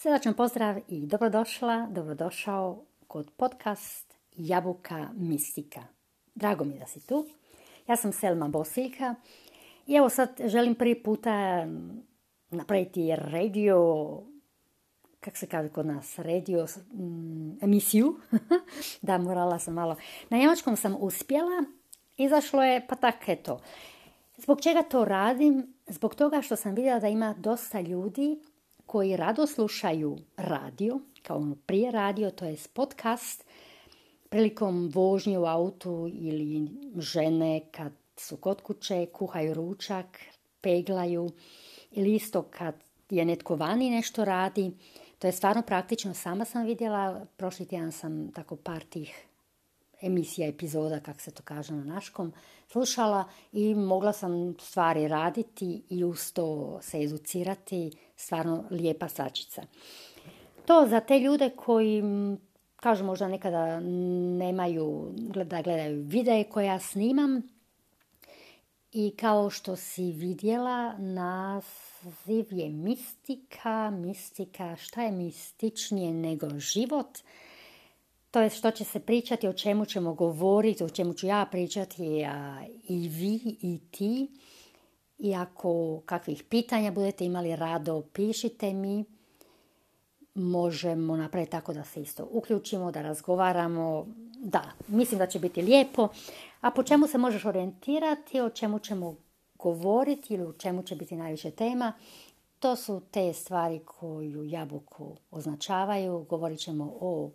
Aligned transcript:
Srdačan 0.00 0.34
pozdrav 0.34 0.76
i 0.88 1.06
dobrodošla, 1.06 1.86
dobrodošao 1.90 2.84
kod 3.06 3.30
podcast 3.36 4.14
Jabuka 4.36 5.08
Mistika. 5.14 5.80
Drago 6.34 6.64
mi 6.64 6.78
da 6.78 6.86
si 6.86 7.06
tu. 7.06 7.26
Ja 7.86 7.96
sam 7.96 8.12
Selma 8.12 8.48
Bosiljka 8.48 9.14
i 9.86 9.94
evo 9.94 10.08
sad 10.08 10.28
želim 10.44 10.74
prvi 10.74 11.02
puta 11.02 11.66
napraviti 12.50 13.16
radio, 13.16 13.78
kak 15.20 15.36
se 15.36 15.46
kaže 15.46 15.68
kod 15.68 15.86
nas, 15.86 16.18
radio 16.18 16.66
mm, 16.92 17.64
emisiju. 17.64 18.16
da, 19.02 19.18
morala 19.18 19.58
sam 19.58 19.74
malo. 19.74 19.96
Na 20.30 20.38
njemačkom 20.38 20.76
sam 20.76 20.96
uspjela, 20.98 21.64
izašlo 22.16 22.62
je, 22.62 22.86
pa 22.86 22.94
tak 22.94 23.28
eto. 23.28 23.60
Zbog 24.36 24.60
čega 24.60 24.82
to 24.82 25.04
radim? 25.04 25.74
Zbog 25.86 26.14
toga 26.14 26.42
što 26.42 26.56
sam 26.56 26.74
vidjela 26.74 27.00
da 27.00 27.08
ima 27.08 27.34
dosta 27.38 27.80
ljudi 27.80 28.38
koji 28.88 29.16
rado 29.16 29.46
slušaju 29.46 30.18
radio, 30.36 31.00
kao 31.22 31.36
ono 31.36 31.56
prije 31.66 31.90
radio, 31.90 32.30
to 32.30 32.44
je 32.44 32.56
podcast, 32.72 33.44
prilikom 34.28 34.90
vožnje 34.94 35.38
u 35.38 35.44
autu 35.44 36.10
ili 36.12 36.70
žene 36.96 37.60
kad 37.70 37.92
su 38.16 38.36
kod 38.36 38.62
kuće, 38.62 39.06
kuhaju 39.06 39.54
ručak, 39.54 40.20
peglaju 40.60 41.30
ili 41.90 42.14
isto 42.14 42.42
kad 42.42 42.74
je 43.10 43.24
netko 43.24 43.56
vani 43.56 43.90
nešto 43.90 44.24
radi. 44.24 44.70
To 45.18 45.26
je 45.26 45.32
stvarno 45.32 45.62
praktično. 45.62 46.14
Sama 46.14 46.44
sam 46.44 46.66
vidjela, 46.66 47.26
prošli 47.36 47.66
tjedan 47.66 47.92
sam 47.92 48.32
tako 48.32 48.56
par 48.56 48.84
tih 48.84 49.28
emisija, 50.02 50.48
epizoda, 50.48 51.00
kako 51.00 51.20
se 51.20 51.30
to 51.30 51.42
kaže 51.42 51.74
na 51.74 51.84
naškom, 51.84 52.32
slušala 52.68 53.24
i 53.52 53.74
mogla 53.74 54.12
sam 54.12 54.54
stvari 54.60 55.08
raditi 55.08 55.82
i 55.88 56.04
uz 56.04 56.32
to 56.32 56.78
se 56.82 57.00
educirati. 57.00 57.90
Stvarno 58.20 58.64
lijepa 58.70 59.08
sačica. 59.08 59.62
To 60.66 60.86
za 60.86 61.00
te 61.00 61.18
ljude 61.18 61.50
koji, 61.50 62.02
kažu 62.76 63.04
možda 63.04 63.28
nekada 63.28 63.80
nemaju, 64.38 65.12
da 65.44 65.62
gledaju 65.62 66.02
videe 66.02 66.44
koje 66.44 66.66
ja 66.66 66.78
snimam, 66.78 67.42
i 68.92 69.14
kao 69.16 69.50
što 69.50 69.76
si 69.76 70.12
vidjela, 70.12 70.98
naziv 70.98 72.46
je 72.50 72.68
mistika, 72.68 73.90
mistika, 73.90 74.76
šta 74.76 75.02
je 75.02 75.12
mističnije 75.12 76.12
nego 76.12 76.48
život? 76.58 77.18
To 78.30 78.40
je 78.40 78.50
što 78.50 78.70
će 78.70 78.84
se 78.84 79.00
pričati, 79.00 79.48
o 79.48 79.52
čemu 79.52 79.84
ćemo 79.84 80.14
govoriti, 80.14 80.84
o 80.84 80.88
čemu 80.88 81.14
ću 81.14 81.26
ja 81.26 81.46
pričati, 81.50 82.04
i 82.88 83.08
vi 83.08 83.56
i 83.62 83.80
ti. 83.90 84.28
I 85.18 85.34
ako 85.34 86.00
kakvih 86.06 86.44
pitanja 86.44 86.90
budete 86.90 87.24
imali 87.24 87.56
rado, 87.56 88.02
pišite 88.12 88.72
mi. 88.72 89.04
Možemo 90.34 91.16
napraviti 91.16 91.50
tako 91.50 91.72
da 91.72 91.84
se 91.84 92.02
isto 92.02 92.28
uključimo, 92.30 92.92
da 92.92 93.02
razgovaramo. 93.02 94.06
Da, 94.40 94.64
mislim 94.88 95.18
da 95.18 95.26
će 95.26 95.38
biti 95.38 95.62
lijepo. 95.62 96.08
A 96.60 96.70
po 96.70 96.82
čemu 96.82 97.06
se 97.06 97.18
možeš 97.18 97.44
orijentirati, 97.44 98.40
o 98.40 98.50
čemu 98.50 98.78
ćemo 98.78 99.16
govoriti 99.58 100.34
ili 100.34 100.42
o 100.42 100.52
čemu 100.52 100.82
će 100.82 100.96
biti 100.96 101.16
najviše 101.16 101.50
tema, 101.50 101.92
to 102.58 102.76
su 102.76 103.02
te 103.10 103.32
stvari 103.32 103.78
koju 103.78 104.44
jabuku 104.44 105.16
označavaju. 105.30 106.26
Govorit 106.28 106.58
ćemo 106.58 106.96
o 107.00 107.30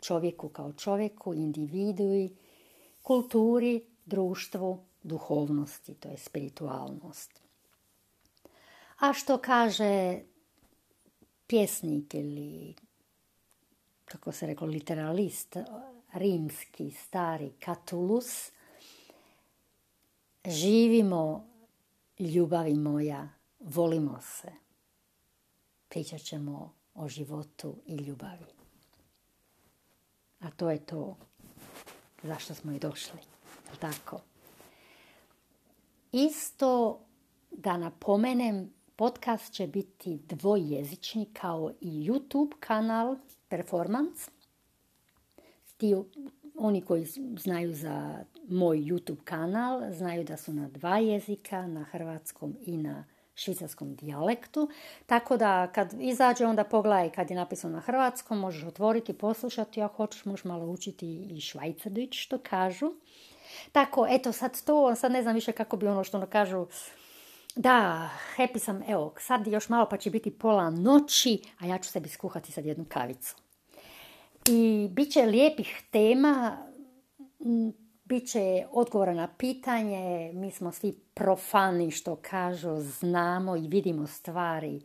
čovjeku 0.00 0.48
kao 0.48 0.72
čovjeku, 0.72 1.34
individui, 1.34 2.36
kulturi, 3.02 3.84
društvu, 4.06 4.78
duhovnosti, 5.08 5.94
to 5.94 6.08
je 6.08 6.18
spiritualnost. 6.18 7.40
A 8.98 9.12
što 9.12 9.38
kaže 9.38 10.20
pjesnik 11.46 12.14
ili, 12.14 12.74
kako 14.04 14.32
se 14.32 14.46
reklo, 14.46 14.66
literalist, 14.66 15.56
rimski, 16.12 16.90
stari 16.90 17.52
Katulus, 17.64 18.50
živimo, 20.46 21.48
ljubavi 22.18 22.74
moja, 22.74 23.28
volimo 23.60 24.20
se. 24.20 24.52
Pričat 25.88 26.20
ćemo 26.20 26.74
o 26.94 27.08
životu 27.08 27.76
i 27.86 27.96
ljubavi. 27.96 28.46
A 30.40 30.50
to 30.50 30.70
je 30.70 30.86
to 30.86 31.16
zašto 32.22 32.54
smo 32.54 32.72
i 32.72 32.78
došli. 32.78 33.18
Tako. 33.80 34.20
Isto 36.12 37.00
da 37.50 37.76
napomenem, 37.76 38.72
podcast 38.96 39.52
će 39.52 39.66
biti 39.66 40.18
dvojezični 40.28 41.26
kao 41.32 41.72
i 41.80 41.88
YouTube 41.88 42.52
kanal 42.60 43.16
Performance. 43.48 44.30
Ti, 45.76 45.94
oni 46.58 46.82
koji 46.82 47.06
znaju 47.36 47.74
za 47.74 48.24
moj 48.48 48.78
YouTube 48.78 49.24
kanal 49.24 49.92
znaju 49.92 50.24
da 50.24 50.36
su 50.36 50.52
na 50.52 50.68
dva 50.68 50.98
jezika, 50.98 51.66
na 51.66 51.84
hrvatskom 51.84 52.56
i 52.60 52.76
na 52.76 53.04
švicarskom 53.34 53.94
dijalektu. 53.94 54.68
Tako 55.06 55.36
da 55.36 55.66
kad 55.72 55.94
izađe 56.00 56.46
onda 56.46 56.64
pogledaj 56.64 57.10
kad 57.10 57.30
je 57.30 57.36
napisano 57.36 57.74
na 57.74 57.80
hrvatskom, 57.80 58.38
možeš 58.38 58.64
otvoriti, 58.64 59.12
poslušati, 59.12 59.82
ako 59.82 59.96
hoćeš 59.96 60.24
možeš 60.24 60.44
malo 60.44 60.66
učiti 60.66 61.26
i 61.30 61.40
švajcardić 61.40 62.10
što 62.12 62.38
kažu. 62.38 62.92
Tako, 63.72 64.06
eto 64.10 64.32
sad 64.32 64.62
to, 64.64 64.94
sad 64.94 65.12
ne 65.12 65.22
znam 65.22 65.34
više 65.34 65.52
kako 65.52 65.76
bi 65.76 65.86
ono 65.86 66.04
što 66.04 66.16
ono 66.16 66.26
kažu, 66.26 66.66
da, 67.56 68.08
happy 68.36 68.58
sam, 68.58 68.82
evo, 68.88 69.14
sad 69.18 69.46
još 69.46 69.68
malo 69.68 69.86
pa 69.90 69.96
će 69.96 70.10
biti 70.10 70.30
pola 70.30 70.70
noći, 70.70 71.42
a 71.58 71.66
ja 71.66 71.78
ću 71.78 71.90
sebi 71.90 72.08
skuhati 72.08 72.52
sad 72.52 72.66
jednu 72.66 72.84
kavicu. 72.88 73.36
I 74.48 74.88
bit 74.90 75.12
će 75.12 75.22
lijepih 75.22 75.82
tema, 75.90 76.56
bit 78.04 78.30
će 78.30 78.66
odgovora 78.70 79.14
na 79.14 79.28
pitanje, 79.28 80.32
mi 80.34 80.50
smo 80.50 80.72
svi 80.72 80.92
profani 81.14 81.90
što 81.90 82.16
kažu, 82.16 82.80
znamo 82.80 83.56
i 83.56 83.68
vidimo 83.68 84.06
stvari, 84.06 84.80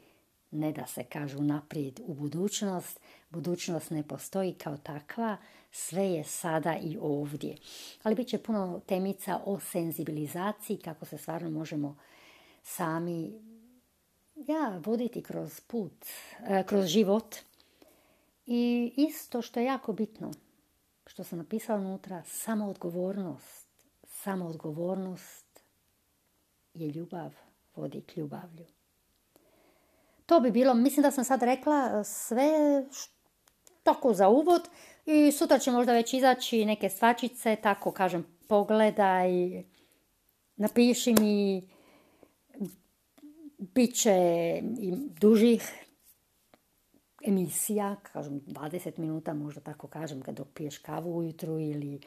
ne 0.53 0.71
da 0.71 0.85
se 0.85 1.03
kažu 1.03 1.41
naprijed 1.41 1.99
u 2.05 2.13
budućnost, 2.13 2.99
budućnost 3.29 3.91
ne 3.91 4.07
postoji 4.07 4.53
kao 4.53 4.77
takva, 4.77 5.37
sve 5.71 6.03
je 6.03 6.23
sada 6.23 6.75
i 6.83 6.97
ovdje. 7.01 7.57
Ali 8.03 8.15
bit 8.15 8.27
će 8.27 8.37
puno 8.37 8.81
temica 8.85 9.39
o 9.45 9.59
senzibilizaciji, 9.59 10.77
kako 10.77 11.05
se 11.05 11.17
stvarno 11.17 11.49
možemo 11.49 11.97
sami 12.63 13.33
ja, 14.35 14.81
voditi 14.85 15.23
kroz 15.23 15.59
put, 15.59 16.05
e, 16.47 16.63
kroz 16.63 16.85
život. 16.85 17.35
I 18.45 18.93
isto 18.97 19.41
što 19.41 19.59
je 19.59 19.65
jako 19.65 19.93
bitno, 19.93 20.31
što 21.05 21.23
sam 21.23 21.37
napisala 21.37 21.79
unutra, 21.79 22.23
samo 22.25 22.69
odgovornost. 22.69 23.67
Samo 24.03 24.45
odgovornost 24.45 25.59
je 26.73 26.87
ljubav, 26.87 27.33
vodi 27.75 28.01
k 28.01 28.17
ljubavlju. 28.17 28.65
To 30.25 30.39
bi 30.39 30.51
bilo, 30.51 30.73
mislim 30.73 31.03
da 31.03 31.11
sam 31.11 31.23
sad 31.23 31.43
rekla 31.43 32.03
sve 32.03 32.49
tako 33.83 34.13
za 34.13 34.27
uvod 34.27 34.61
i 35.05 35.31
sutra 35.31 35.59
će 35.59 35.71
možda 35.71 35.93
već 35.93 36.13
izaći 36.13 36.65
neke 36.65 36.89
svačice, 36.89 37.55
tako 37.55 37.91
kažem, 37.91 38.25
pogledaj, 38.47 39.29
napiši 40.55 41.13
mi, 41.13 41.69
bit 43.57 43.95
će 43.95 44.13
i 44.79 44.93
dužih 45.19 45.85
emisija, 47.25 47.95
kažem 48.13 48.41
20 48.41 48.99
minuta, 48.99 49.33
možda 49.33 49.61
tako 49.61 49.87
kažem, 49.87 50.21
kad 50.21 50.35
dok 50.35 50.47
piješ 50.53 50.77
kavu 50.77 51.17
ujutru 51.17 51.59
ili 51.59 51.99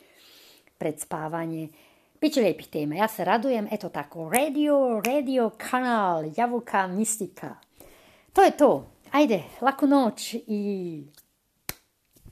pred 0.78 1.00
spavanje. 1.00 1.68
Biće 2.20 2.40
lijepih 2.40 2.68
tema, 2.68 2.94
ja 2.94 3.08
se 3.08 3.24
radujem, 3.24 3.68
eto 3.70 3.88
tako, 3.88 4.30
radio, 4.30 5.02
radio 5.04 5.50
kanal, 5.70 6.24
javuka 6.36 6.86
mistika. 6.86 7.65
To 8.36 8.42
je 8.42 8.50
to, 8.50 8.86
ajde, 9.10 9.42
laku 9.60 9.86
noć 9.86 10.34
i 10.34 11.02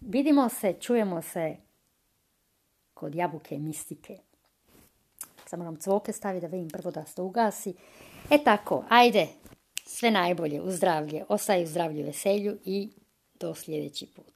vidimo 0.01 0.49
se, 0.49 0.75
čujemo 0.81 1.23
se 1.23 1.56
kod 2.95 3.15
jabuke 3.15 3.59
mistike. 3.59 4.19
Samo 5.47 5.65
nam 5.65 5.77
cvoke 5.77 6.12
stavi 6.12 6.41
da 6.41 6.47
vidim 6.47 6.69
prvo 6.69 6.91
da 6.91 7.05
se 7.05 7.23
ugasi. 7.23 7.75
E 8.31 8.45
tako, 8.45 8.85
ajde, 8.89 9.29
sve 9.87 10.11
najbolje, 10.11 10.62
u 10.62 10.71
zdravlje, 10.71 11.25
ostaj 11.29 11.62
u 11.62 11.67
zdravlju 11.67 12.05
veselju 12.05 12.59
i 12.65 12.91
do 13.35 13.55
sljedeći 13.55 14.06
put. 14.06 14.34